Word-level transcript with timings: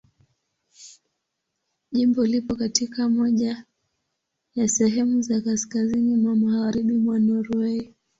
Jimbo 1.91 2.25
lipo 2.25 2.55
katika 2.55 3.09
moja 3.09 3.65
ya 4.55 4.67
sehemu 4.69 5.21
za 5.21 5.41
kaskazini 5.41 6.15
mwa 6.17 6.35
Magharibi 6.35 6.97
mwa 6.97 7.19
Norwei. 7.19 7.95